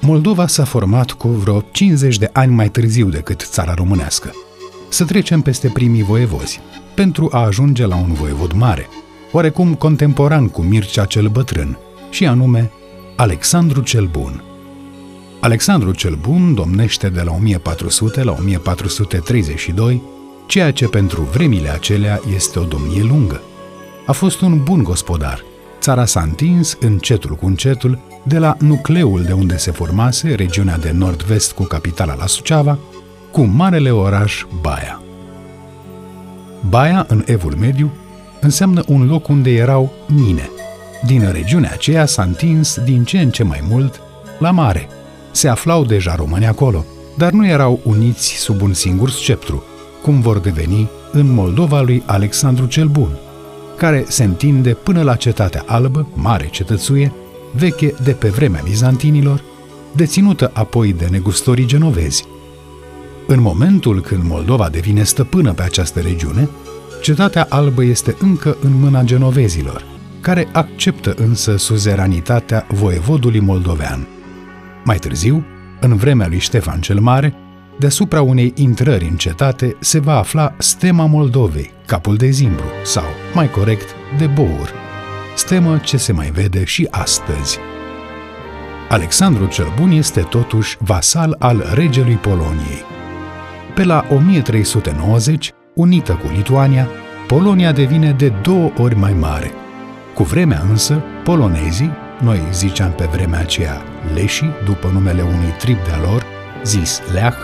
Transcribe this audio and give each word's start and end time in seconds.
Moldova 0.00 0.46
s-a 0.46 0.64
format 0.64 1.10
cu 1.10 1.28
vreo 1.28 1.60
50 1.70 2.18
de 2.18 2.30
ani 2.32 2.54
mai 2.54 2.68
târziu 2.68 3.08
decât 3.08 3.40
țara 3.40 3.74
românească. 3.74 4.30
Să 4.88 5.04
trecem 5.04 5.40
peste 5.40 5.68
primii 5.68 6.02
voievozi, 6.02 6.60
pentru 6.94 7.28
a 7.32 7.38
ajunge 7.38 7.86
la 7.86 7.96
un 7.96 8.12
voievod 8.12 8.52
mare, 8.52 8.88
oarecum 9.32 9.74
contemporan 9.74 10.48
cu 10.48 10.62
Mircea 10.62 11.04
cel 11.04 11.28
Bătrân, 11.28 11.78
și 12.10 12.26
anume 12.26 12.70
Alexandru 13.16 13.80
cel 13.80 14.06
Bun. 14.06 14.42
Alexandru 15.40 15.92
cel 15.92 16.14
Bun 16.14 16.54
domnește 16.54 17.08
de 17.08 17.22
la 17.22 17.32
1400 17.32 18.22
la 18.22 18.32
1432, 18.38 20.02
ceea 20.46 20.72
ce 20.72 20.88
pentru 20.88 21.22
vremile 21.22 21.68
acelea 21.68 22.20
este 22.34 22.58
o 22.58 22.64
domnie 22.64 23.02
lungă. 23.02 23.42
A 24.06 24.12
fost 24.12 24.40
un 24.40 24.62
bun 24.62 24.82
gospodar. 24.82 25.44
Țara 25.80 26.04
s-a 26.04 26.20
întins 26.20 26.76
încetul 26.80 27.34
cu 27.34 27.46
încetul 27.46 27.98
de 28.28 28.38
la 28.38 28.56
nucleul 28.58 29.22
de 29.22 29.32
unde 29.32 29.56
se 29.56 29.70
formase 29.70 30.34
regiunea 30.34 30.78
de 30.78 30.90
nord-vest 30.90 31.52
cu 31.52 31.62
capitala 31.62 32.14
la 32.14 32.26
Suceava, 32.26 32.78
cu 33.30 33.40
marele 33.40 33.90
oraș 33.90 34.44
Baia. 34.60 35.02
Baia, 36.68 37.04
în 37.08 37.22
Evul 37.26 37.54
Mediu, 37.58 37.90
înseamnă 38.40 38.82
un 38.86 39.06
loc 39.06 39.28
unde 39.28 39.50
erau 39.50 39.92
mine. 40.06 40.50
Din 41.06 41.30
regiunea 41.32 41.70
aceea 41.72 42.06
s-a 42.06 42.22
întins 42.22 42.80
din 42.84 43.04
ce 43.04 43.18
în 43.18 43.30
ce 43.30 43.42
mai 43.42 43.64
mult 43.68 44.00
la 44.38 44.50
mare. 44.50 44.88
Se 45.30 45.48
aflau 45.48 45.84
deja 45.84 46.14
români 46.14 46.46
acolo, 46.46 46.84
dar 47.16 47.32
nu 47.32 47.46
erau 47.46 47.80
uniți 47.84 48.34
sub 48.34 48.62
un 48.62 48.72
singur 48.72 49.10
sceptru, 49.10 49.64
cum 50.02 50.20
vor 50.20 50.38
deveni 50.38 50.88
în 51.12 51.32
Moldova 51.32 51.80
lui 51.80 52.02
Alexandru 52.06 52.66
cel 52.66 52.86
Bun, 52.86 53.10
care 53.76 54.04
se 54.08 54.24
întinde 54.24 54.74
până 54.74 55.02
la 55.02 55.14
cetatea 55.14 55.64
albă, 55.66 56.08
mare 56.14 56.48
cetățuie, 56.50 57.12
veche 57.52 57.94
de 58.02 58.12
pe 58.12 58.28
vremea 58.28 58.60
bizantinilor, 58.64 59.42
deținută 59.92 60.50
apoi 60.54 60.92
de 60.92 61.06
negustorii 61.10 61.66
genovezi. 61.66 62.24
În 63.26 63.40
momentul 63.40 64.00
când 64.00 64.22
Moldova 64.22 64.68
devine 64.68 65.02
stăpână 65.02 65.52
pe 65.52 65.62
această 65.62 66.00
regiune, 66.00 66.48
cetatea 67.02 67.46
albă 67.48 67.84
este 67.84 68.16
încă 68.18 68.56
în 68.62 68.80
mâna 68.80 69.02
genovezilor, 69.02 69.84
care 70.20 70.48
acceptă 70.52 71.14
însă 71.16 71.56
suzeranitatea 71.56 72.66
voievodului 72.70 73.40
moldovean. 73.40 74.06
Mai 74.84 74.96
târziu, 74.96 75.44
în 75.80 75.96
vremea 75.96 76.28
lui 76.28 76.38
Ștefan 76.38 76.80
cel 76.80 77.00
Mare, 77.00 77.34
deasupra 77.78 78.22
unei 78.22 78.52
intrări 78.56 79.08
în 79.10 79.16
cetate 79.16 79.76
se 79.80 79.98
va 79.98 80.18
afla 80.18 80.54
stema 80.58 81.06
Moldovei, 81.06 81.70
capul 81.86 82.16
de 82.16 82.30
zimbru, 82.30 82.64
sau, 82.84 83.04
mai 83.34 83.50
corect, 83.50 83.88
de 84.18 84.26
bour, 84.26 84.72
stemă 85.38 85.78
ce 85.78 85.96
se 85.96 86.12
mai 86.12 86.30
vede 86.30 86.64
și 86.64 86.86
astăzi. 86.90 87.58
Alexandru 88.88 89.46
cel 89.46 89.72
Bun 89.80 89.90
este 89.90 90.20
totuși 90.20 90.76
vasal 90.80 91.36
al 91.38 91.70
regelui 91.74 92.14
Poloniei. 92.14 92.84
Pe 93.74 93.84
la 93.84 94.06
1390, 94.10 95.52
unită 95.74 96.12
cu 96.12 96.32
Lituania, 96.36 96.88
Polonia 97.26 97.72
devine 97.72 98.12
de 98.12 98.32
două 98.42 98.70
ori 98.78 98.96
mai 98.96 99.12
mare. 99.12 99.50
Cu 100.14 100.22
vremea 100.22 100.62
însă, 100.70 101.02
polonezii, 101.24 101.90
noi 102.20 102.40
ziceam 102.52 102.92
pe 102.92 103.08
vremea 103.12 103.38
aceea 103.38 103.82
leșii, 104.14 104.50
după 104.64 104.90
numele 104.92 105.22
unui 105.22 105.54
trib 105.58 105.76
de-a 105.84 106.10
lor, 106.10 106.24
zis 106.64 107.00
leah, 107.12 107.34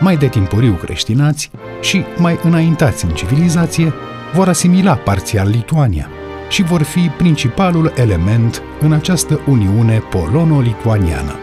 mai 0.00 0.16
de 0.16 0.26
timpuriu 0.26 0.72
creștinați 0.72 1.50
și 1.80 2.04
mai 2.16 2.38
înaintați 2.42 3.04
în 3.04 3.10
civilizație, 3.10 3.92
vor 4.34 4.48
asimila 4.48 4.94
parțial 4.94 5.48
Lituania– 5.48 6.08
și 6.50 6.62
vor 6.62 6.82
fi 6.82 7.10
principalul 7.16 7.92
element 7.96 8.62
în 8.80 8.92
această 8.92 9.40
uniune 9.46 10.02
polono-lituaniană. 10.10 11.34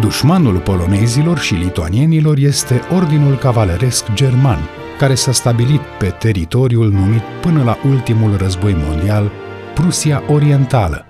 Dușmanul 0.00 0.58
polonezilor 0.58 1.38
și 1.38 1.54
lituanienilor 1.54 2.36
este 2.38 2.80
Ordinul 2.94 3.36
Cavaleresc 3.36 4.12
German, 4.12 4.58
care 4.98 5.14
s-a 5.14 5.32
stabilit 5.32 5.80
pe 5.98 6.06
teritoriul 6.06 6.90
numit 6.90 7.22
până 7.40 7.62
la 7.62 7.76
ultimul 7.88 8.36
război 8.36 8.76
mondial 8.86 9.30
Prusia 9.74 10.22
Orientală, 10.28 11.04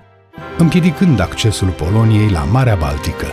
împiedicând 0.59 1.21
accesul 1.21 1.69
Poloniei 1.69 2.31
la 2.31 2.45
Marea 2.45 2.75
Baltică. 2.75 3.27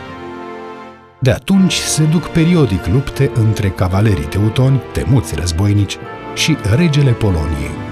De 1.20 1.32
atunci 1.32 1.74
se 1.74 2.04
duc 2.04 2.28
periodic 2.28 2.86
lupte 2.86 3.32
între 3.34 3.70
cavalerii 3.70 4.24
teutoni, 4.24 4.82
temuți 4.92 5.36
războinici, 5.36 5.98
și 6.36 6.58
regele 6.76 7.12
Poloniei. 7.12 7.89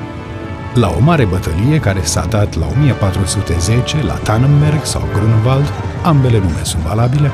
La 0.80 0.88
o 0.88 1.00
mare 1.00 1.26
bătălie 1.26 1.80
care 1.80 2.00
s-a 2.04 2.26
dat 2.30 2.56
la 2.56 2.66
1410 2.66 4.04
la 4.04 4.14
Tannenberg 4.14 4.86
sau 4.86 5.02
Grunwald, 5.14 5.66
ambele 6.04 6.40
nume 6.40 6.64
sunt 6.64 6.82
valabile, 6.82 7.32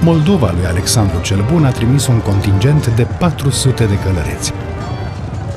Moldova 0.00 0.50
lui 0.56 0.66
Alexandru 0.66 1.20
cel 1.20 1.44
Bun 1.52 1.64
a 1.64 1.70
trimis 1.70 2.06
un 2.06 2.18
contingent 2.18 2.86
de 2.86 3.06
400 3.18 3.84
de 3.84 3.98
călăreți. 3.98 4.52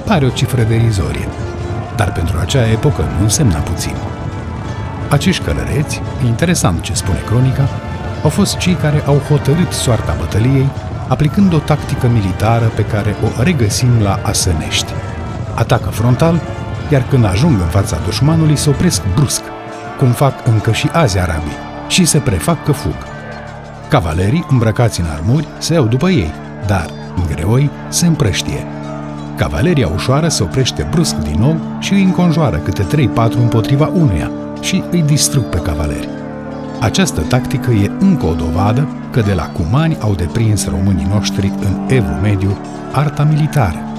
Pare 0.05 0.25
o 0.25 0.29
cifră 0.29 0.61
derizorie, 0.61 1.27
dar 1.95 2.11
pentru 2.11 2.37
acea 2.37 2.69
epocă 2.69 3.01
nu 3.01 3.23
însemna 3.23 3.59
puțin. 3.59 3.95
Acești 5.09 5.43
călăreți, 5.43 6.01
interesant 6.25 6.81
ce 6.81 6.93
spune 6.93 7.19
cronica, 7.25 7.69
au 8.23 8.29
fost 8.29 8.57
cei 8.57 8.73
care 8.73 9.03
au 9.05 9.17
hotărât 9.17 9.71
soarta 9.71 10.15
bătăliei, 10.19 10.69
aplicând 11.07 11.53
o 11.53 11.57
tactică 11.57 12.07
militară 12.07 12.65
pe 12.65 12.85
care 12.85 13.15
o 13.23 13.41
regăsim 13.41 14.01
la 14.01 14.19
Asănești. 14.23 14.93
Atacă 15.55 15.89
frontal 15.89 16.41
iar 16.91 17.05
când 17.09 17.25
ajung 17.25 17.59
în 17.59 17.67
fața 17.67 17.97
dușmanului 18.05 18.55
se 18.55 18.69
opresc 18.69 19.01
brusc, 19.15 19.41
cum 19.99 20.11
fac 20.11 20.47
încă 20.47 20.71
și 20.71 20.89
azi 20.91 21.19
arabii, 21.19 21.57
și 21.87 22.05
se 22.05 22.17
prefac 22.17 22.63
că 22.63 22.71
fug. 22.71 22.95
Cavalerii, 23.87 24.45
îmbrăcați 24.49 24.99
în 24.99 25.05
armuri, 25.13 25.47
se 25.57 25.73
iau 25.73 25.85
după 25.85 26.09
ei, 26.09 26.31
dar, 26.67 26.85
în 27.15 27.23
greoi, 27.35 27.69
se 27.89 28.05
împrăștie. 28.05 28.65
Cavaleria 29.35 29.87
ușoară 29.87 30.27
se 30.27 30.43
oprește 30.43 30.87
brusc 30.91 31.15
din 31.15 31.39
nou 31.39 31.59
și 31.79 31.93
îi 31.93 32.03
înconjoară 32.03 32.57
câte 32.57 32.83
3-4 32.83 33.31
împotriva 33.41 33.91
unuia 33.93 34.31
și 34.61 34.83
îi 34.91 35.01
distrug 35.01 35.43
pe 35.43 35.57
cavaleri. 35.57 36.09
Această 36.79 37.21
tactică 37.21 37.71
e 37.71 37.91
încă 37.99 38.25
o 38.25 38.33
dovadă 38.33 38.87
că 39.11 39.21
de 39.21 39.33
la 39.33 39.43
cumani 39.43 39.97
au 39.99 40.13
deprins 40.13 40.67
românii 40.67 41.07
noștri 41.09 41.53
în 41.61 41.85
Evul 41.87 42.19
Mediu 42.21 42.57
arta 42.91 43.23
militară 43.23 43.90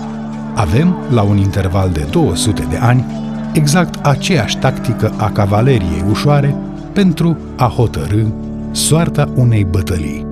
avem, 0.55 0.97
la 1.11 1.23
un 1.23 1.37
interval 1.37 1.91
de 1.91 2.07
200 2.11 2.67
de 2.71 2.77
ani, 2.77 3.07
exact 3.53 4.07
aceeași 4.07 4.57
tactică 4.57 5.15
a 5.17 5.31
cavaleriei 5.31 6.05
ușoare 6.11 6.57
pentru 6.93 7.39
a 7.57 7.67
hotărâ 7.67 8.23
soarta 8.71 9.29
unei 9.35 9.65
bătălii. 9.65 10.32